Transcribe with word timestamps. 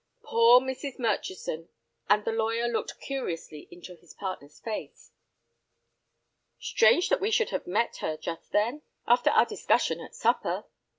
"Poor 0.23 0.59
Mrs. 0.59 0.97
Murchison," 0.97 1.69
and 2.09 2.25
the 2.25 2.31
lawyer 2.31 2.67
looked 2.67 2.99
curiously 2.99 3.67
into 3.69 3.93
his 3.93 4.15
partner's 4.15 4.59
face. 4.59 5.11
"Strange 6.57 7.07
that 7.09 7.21
we 7.21 7.29
should 7.29 7.51
have 7.51 7.67
met 7.67 7.97
her, 7.97 8.17
just 8.17 8.51
then!" 8.51 8.81
"After 9.05 9.29
our 9.29 9.45
discussion 9.45 9.99
at 10.01 10.15
supper!" 10.15 10.65